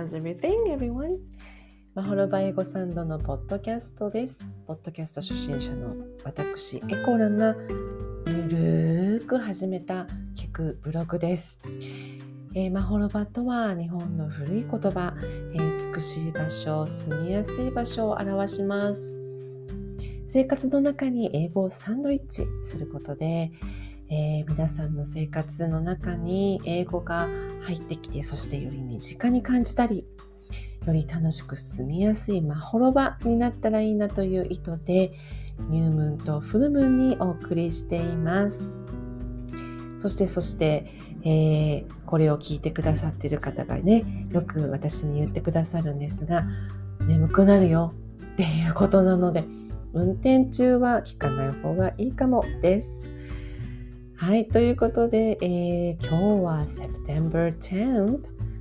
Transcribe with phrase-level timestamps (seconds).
[0.00, 1.18] How's everything, everyone?
[1.94, 4.50] マホロバ英語サンドのポッドキャストです。
[4.66, 5.94] ポッドキャスト初心者の
[6.24, 7.54] 私、エコラが
[8.26, 10.06] ゆるーく始めた
[10.36, 11.60] 聞くブログです。
[12.54, 15.14] えーマホロバとは日本の古い言葉、
[15.52, 19.14] えー美しい場所、住みやすい場所を表します。
[20.26, 23.52] 生活の中に英語をサンドイッチすることで、
[24.10, 27.28] えー皆さんの生活の中に英語が
[27.62, 30.04] 入ってきてそしてより身近に感じたり
[30.86, 35.12] より楽しく住みやすいまほろばになったらいいなという意図で
[35.68, 38.82] ニュームーンとフルムーンにお送りしています。
[40.00, 40.90] そしてそして、
[41.22, 46.44] えーこれを聞いてくださっている方がねよく私に言ってくださるんですが
[47.06, 47.94] 眠くなるよ
[48.32, 49.44] っていうことなので
[49.92, 53.08] 運転中は聞かない方がいいかもです。
[54.20, 58.20] はい、ということで、えー今日は September 10th,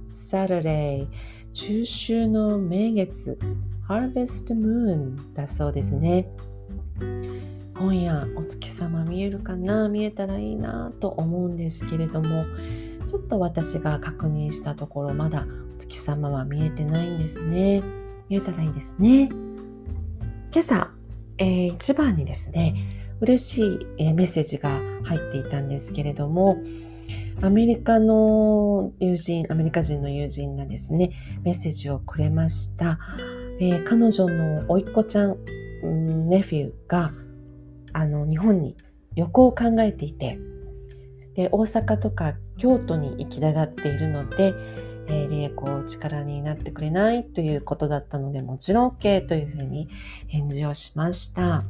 [0.09, 1.05] Saturday、
[1.51, 3.37] 中秋の名月、
[3.85, 6.29] Harvest Moon だそうですね。
[7.77, 9.89] 今夜お月様見えるかな？
[9.89, 12.45] 見えたらいいなと思うんですけれども、
[13.09, 17.83] ちょっと私が確認したところ、まだお月様は見えてないんですね。
[18.29, 19.27] 見えたらいいですね。
[19.27, 20.91] 今朝、
[21.37, 26.57] えー一番にですね、嬉しいえメッセージが入っていたんですけれども、
[27.41, 31.11] アメリカの友人、アメリカ人の友人がですね、
[31.43, 32.99] メッセージをくれました。
[33.59, 35.37] えー彼女の甥っ子ちゃん、
[36.27, 37.11] ネフィーが、
[37.91, 38.75] あの、日本に
[39.15, 40.39] 旅行を考えていて、
[41.35, 44.53] で、大阪とか京都に行きたがっているので、
[45.07, 49.89] えー、リエコ力になってくれないということだったので、もちろん OK というふうに
[50.27, 51.63] 返事をしました。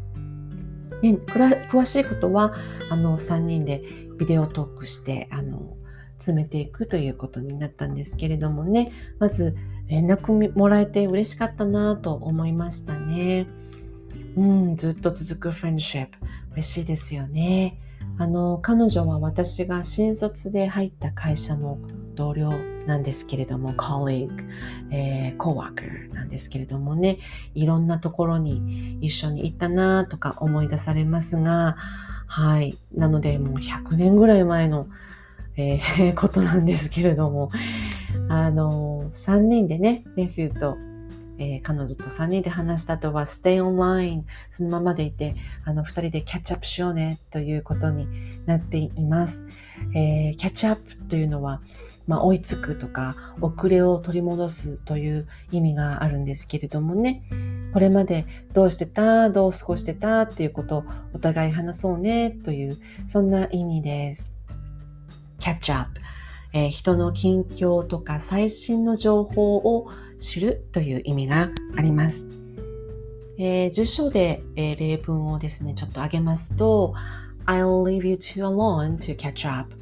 [1.02, 2.54] ね、詳しいことは
[2.90, 3.84] あの3人で
[4.18, 5.78] ビデオトークしてあの
[6.18, 9.56] 詰めていくということになったんですけれどもねまず
[9.88, 13.48] 連絡もらえて嬉しかったなと思いましたね。
[14.36, 16.18] うん、ずっと続くフレンドシップ
[16.54, 17.82] 嬉しいですよね。
[18.18, 21.80] あの彼女は私が新卒で入った会社の
[22.16, 22.52] 同僚
[22.90, 24.50] なんですけれども、colleague、
[24.92, 27.20] えー、coworker なんですけれどもね、
[27.54, 31.78] いろんなところに一緒に行ったなとか思い出されますが、
[32.28, 32.78] はい。
[32.94, 34.88] なので、もう100年ぐらい前の、
[35.56, 37.52] えー ことなんですけれども、
[38.28, 40.78] あの、3人でね、ネフューと、
[41.38, 48.08] えー彼女と3人で話した後は、stay online、そのままでいて、あの、2人でキャッチアップしようね、ということに
[48.46, 49.48] なっています。
[49.94, 51.62] えーキャッチアップというのは、
[52.10, 57.22] まあ、追いつくとか、遅れを取り戻すという意味があるんですけれどもね、
[57.72, 60.84] これまでどうしてた、どう過ごしてたっていうことを
[61.14, 64.34] お互い話そうねという、そんな意味です。
[65.38, 66.02] キャッチアップ、
[66.54, 72.28] えー人の近況とか最新の情報を知るという意味があります。
[73.38, 76.96] えー辞書で、えー例文をですね、ちょっと挙げますと、
[77.46, 79.79] I'll leave you two alone to catch up.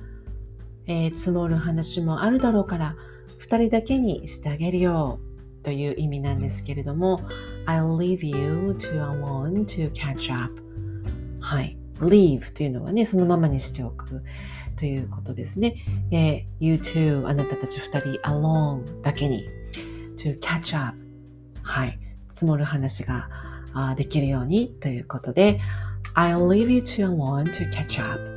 [0.88, 2.96] えー積もる話もあるだろうから、
[3.38, 5.20] 二人だけにしてあげるよ
[5.64, 7.20] という意味なんですけれども、
[7.66, 10.62] I'll leave you to alone to catch up.
[11.40, 11.78] はい。
[12.00, 14.24] leave というのはね、そのままにしておく
[14.78, 15.76] ということですね。
[16.12, 19.46] えー you two あなたたち二人 alone だけに
[20.18, 20.98] to catch up
[21.64, 22.00] はい。
[22.34, 23.30] 積もる話が
[23.96, 25.60] できるようにということで
[26.14, 28.37] I'll leave you to alone to catch up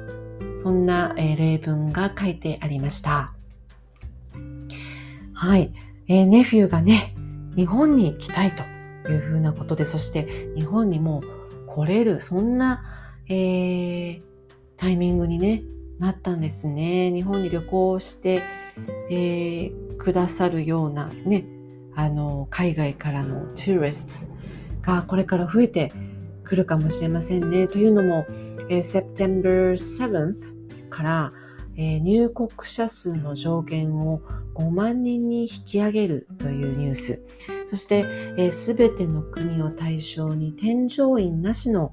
[0.62, 3.32] そんな、え例文が書いてありました。
[5.32, 5.72] はい。
[6.06, 7.14] えーネフューがね、
[7.56, 11.22] 日本に来たいというふうなことで、そして日本にも
[11.66, 12.84] 来れる、そんな、
[13.28, 14.22] えー
[14.76, 15.62] タイミングにね、
[15.98, 17.10] なったんですね。
[17.10, 18.42] 日本に旅行して、
[19.10, 21.44] えーくださるようなね、
[21.94, 24.34] あの、海外からのトゥーリスト
[24.82, 25.90] がこれから増えて
[26.44, 27.66] くるかもしれませんね。
[27.66, 28.26] というのも、
[28.68, 30.59] えー September 7th
[30.90, 31.32] から、
[31.76, 34.20] えー入国者数の上限を
[34.54, 37.22] 5万人に引き上げるというニュース。
[37.66, 41.92] そして、す、べ、ての国を対象に添乗員なしの、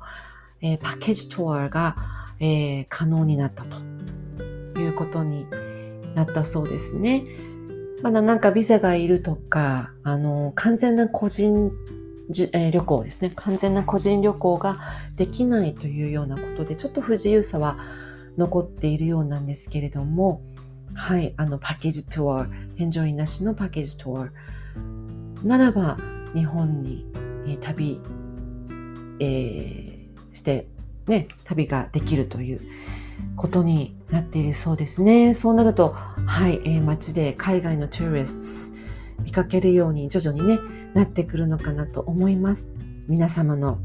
[0.62, 1.96] えーパッケージツアーが、
[2.40, 5.48] えー可能になったということに
[6.16, 7.24] なったそうですね。
[8.02, 11.72] まだなんかビザがいるとか、あの、完全な個人
[12.30, 13.32] じえー旅行ですね。
[13.36, 14.80] 完全な個人旅行が
[15.16, 17.78] できないというようなことで、ちょっと不自由さは
[18.38, 20.42] 残っているようなんですけれども、
[20.94, 25.98] はい、あの、パッケージツアー、添乗員なしのパッケージツアーならば、
[26.34, 27.06] 日本に、
[27.46, 28.00] えー旅、
[29.20, 29.98] えー
[30.34, 30.68] して、
[31.08, 32.62] ね、旅ができるという
[33.36, 35.34] ことになっているそうですね。
[35.34, 38.78] そうなると、はい、えー街で海外の tourist、
[39.24, 40.60] 見かけるように徐々にね、
[40.94, 42.72] なってくるのかなと思います。
[43.08, 43.80] 皆様の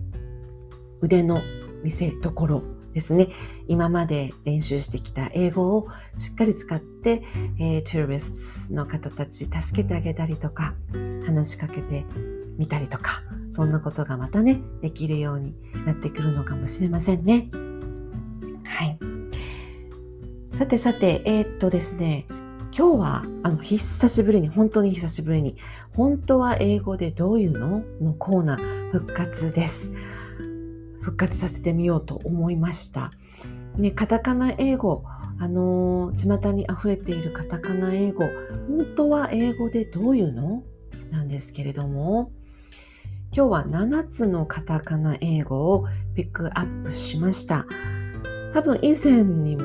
[1.01, 1.41] 腕の
[1.83, 2.63] 見せ所
[2.95, 3.29] ですね。
[3.69, 7.23] 今まで練習してきた英語をしっかり使って、
[7.59, 10.75] えー、 tourist の方たち助けてあげたりとか、
[11.27, 12.05] 話しかけて
[12.59, 15.55] みたりとか、そんなことがまたね、できるように
[15.87, 17.49] なってくるのかもしれませんね。
[18.65, 18.99] はい。
[20.57, 22.27] さてさて、えー、っとですね、
[22.77, 25.57] 今日はあの久しぶりに、本当に久しぶりに、
[25.93, 27.83] 本当は英語でどういうの？
[28.01, 29.93] のコーナー復活です。
[31.03, 33.11] 復活させてみようと思いました。
[33.77, 35.05] ね、カタカナ英語、
[35.39, 38.25] あのー、巷に溢れているカタカナ英語、
[38.69, 40.63] 本当は英語でどういうの？
[41.11, 42.33] なんですけれども、
[43.35, 47.67] 今日は7つのカタカナ英語をピックアップしました。
[48.55, 49.63] 多分以前にも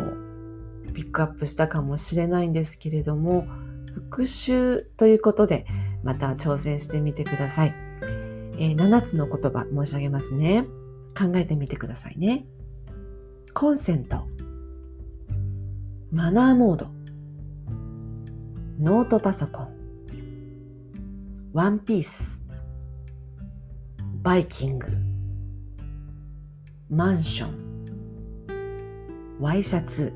[0.93, 3.45] ピックアップしたかもしれないんですけれども、
[3.93, 5.65] 復習ということで
[6.03, 7.75] また挑戦してみてください。
[8.59, 10.65] えー、7つの言葉申し上げますね。
[11.17, 12.45] 考えてみてくださいね。
[13.53, 14.27] コンセント、
[16.11, 16.87] マナーモード、
[18.79, 19.69] ノートパソコン、
[21.53, 22.45] ワンピース、
[24.21, 24.87] バイキング、
[26.89, 30.13] マンション、ワイシャツ。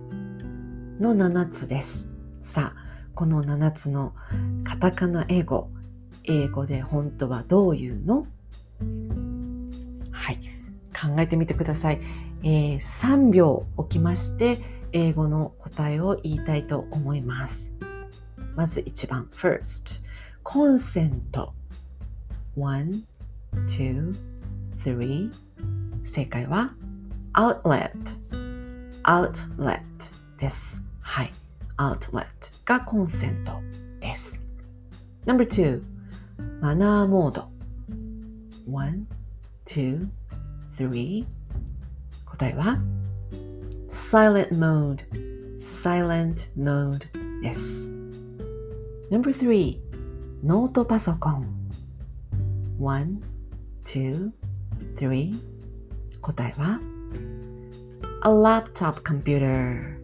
[1.02, 2.10] の7つです。
[2.42, 2.80] さあ、
[3.16, 4.14] この7つの
[4.64, 5.72] カタカナ英語、
[6.26, 8.28] 英語で本当はどういうの？
[11.02, 12.02] 考えてみてください。
[12.44, 14.60] えー、3秒置きまして、
[14.92, 17.74] 英語の答えを言いたいと思います。
[18.56, 20.04] まず1番、first。
[20.44, 21.54] コンセント。
[22.56, 23.04] one,
[23.68, 24.14] two,
[24.84, 25.32] three。
[26.04, 26.74] 正解は
[27.34, 27.92] outlet。
[29.04, 29.82] outlet
[30.38, 30.84] です。
[31.00, 31.32] はい。
[31.78, 32.26] outlet
[32.66, 33.54] がコンセント
[34.00, 34.40] です。
[35.26, 35.82] Number two、
[36.60, 37.50] マナーモード。
[38.70, 39.08] one,
[39.66, 40.08] two,
[40.77, 41.25] three
[42.25, 42.79] 答えは
[43.89, 45.05] silent mode
[45.59, 47.07] silent mode
[47.43, 47.91] です
[49.11, 49.79] Number three
[50.45, 51.47] ノートパソコン
[52.79, 53.23] one,
[53.85, 54.31] two,
[54.97, 55.41] three
[56.21, 56.81] 答えは
[58.23, 59.99] a laptop computer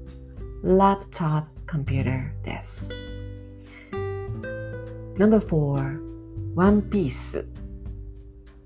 [0.62, 2.90] laptop computer です
[5.18, 6.00] Number four
[6.54, 7.44] one piece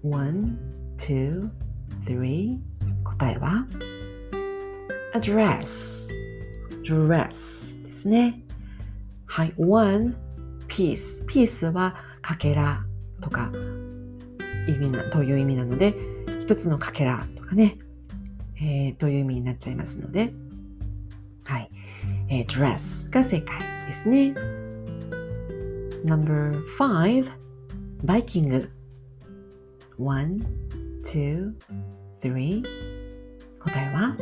[0.03, 0.59] one,
[0.97, 1.51] two,
[2.06, 2.60] three.
[3.04, 3.66] 答えは
[5.14, 6.10] ？A dress
[6.84, 8.42] dress ですね。
[9.26, 10.16] はい one
[10.68, 11.26] piece.
[11.28, 12.86] Piece はかけら
[13.22, 13.52] とか
[14.68, 15.94] 意味なという意味なので
[16.42, 17.78] 一つのかけらとかね、
[18.58, 20.34] えー、という意味になっちゃいますので。
[21.44, 21.70] はい、
[22.30, 24.34] えー、dress が正解ですね。
[26.06, 27.26] Number five.
[28.04, 28.70] バイキング
[30.00, 30.44] one
[31.04, 31.54] two,
[32.22, 32.64] three
[33.60, 34.18] 答えは？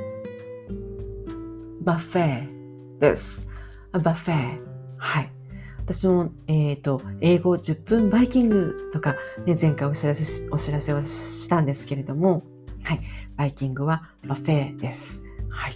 [1.81, 3.47] buffet です。
[3.91, 4.59] buffet。
[4.97, 5.31] はい。
[5.79, 9.15] 私も、えっ、ー、と、英語10分バイキングとか、
[9.45, 12.43] ね、前回お知らせし、お知らせをしたんですけれども、
[12.83, 13.01] はい。
[13.35, 15.23] バイキングは buffet です。
[15.49, 15.73] はい。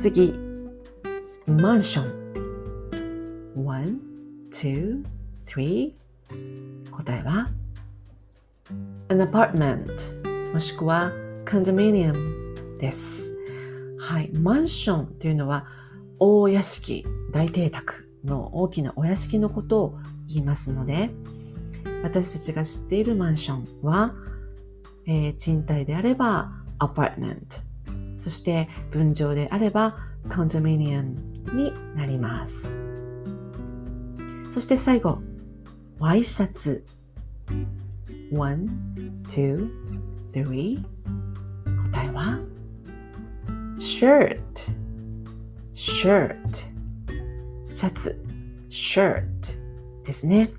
[0.00, 0.34] 次、
[1.46, 3.64] マンション。
[3.64, 4.00] one,
[4.50, 5.02] two,
[5.46, 5.94] three
[6.90, 7.50] 答えは？
[9.08, 11.12] An apartment もしくは
[11.44, 13.34] condominium です。
[13.98, 14.30] はい。
[14.38, 15.66] マンションっていうのは
[16.18, 21.10] 大屋敷、大邸宅の大きなお屋敷のことを言いますので、
[22.02, 24.14] 私たちが知っているマンションは、
[25.06, 27.56] えー、賃貸であればアパートメント、
[28.18, 29.98] そして分譲であれば
[30.34, 31.16] コンドミニアム
[31.52, 32.80] になります。
[34.50, 35.18] そして最後、
[35.98, 36.84] ワイシャツ。
[38.32, 38.68] One,
[39.26, 39.70] two,
[40.32, 40.82] three.
[41.92, 42.38] 答えは
[43.78, 44.38] ？Shirt.
[45.74, 46.36] Shirt.
[47.72, 48.20] シャツ。
[48.70, 49.24] Shirt.
[50.04, 50.50] ですね。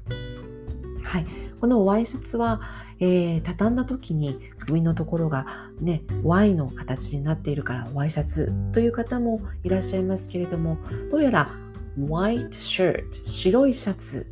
[1.03, 1.25] はい。
[1.59, 2.61] このワイシャツは、
[2.99, 5.45] えー、畳んだ時に首のところが
[5.79, 10.77] ね Y の形になっているからワイシャツという方もいらっしゃいますけれども
[11.11, 11.51] どうやら
[11.99, 14.25] white shirt 白いシャツ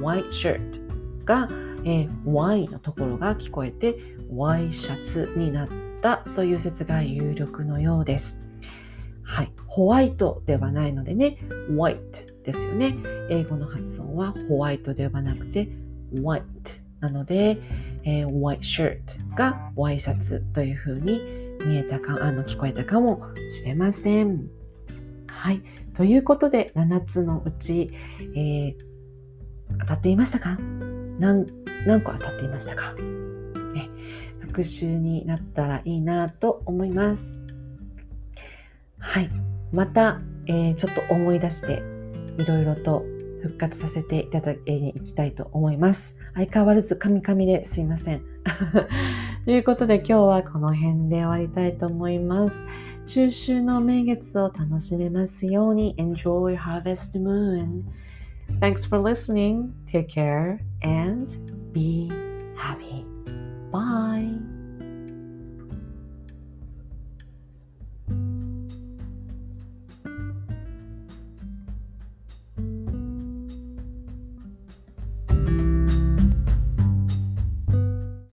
[0.00, 1.48] white shirt が
[1.84, 3.98] えー、Y のところが聞こえて
[4.30, 5.68] Y シャツになっ
[6.02, 8.40] たという説が有力のようです。
[9.22, 9.52] はい。
[9.66, 11.38] ホワイトではないのでね、
[11.70, 12.96] white ですよね。
[13.30, 15.68] 英語の発音はホワイトではなくて
[16.14, 16.42] white
[17.00, 17.58] なので、
[18.04, 21.20] えー、white shirt が Y シャツというふうに
[21.66, 24.48] 見えたか、あの、聞こえたかもしれません。
[25.26, 25.62] はい。
[25.94, 27.90] ということで、7つのうち、
[28.34, 28.76] えー、
[29.80, 30.58] 当たっていましたか？
[31.18, 31.46] 何
[31.86, 32.94] 何個当たっていましたか？
[33.74, 33.88] ね、
[34.40, 37.40] 復習になったらいいなと思います。
[38.98, 39.30] はい。
[39.72, 41.82] また、えー、ちょっと思い出して、
[42.38, 43.04] いろいろと
[43.42, 46.16] 復活させていただきに行きたいと思います。
[46.34, 48.22] 相変わらずカミカミですいません。
[49.44, 52.64] ということで今日はこの辺で終わりたいと思います。
[53.06, 57.82] 中秋の名月を楽しめますように Enjoy Harvest Moon!
[58.60, 59.74] Thanks for listening.
[59.86, 62.10] Take care and be
[62.56, 63.04] happy.
[63.70, 64.57] Bye.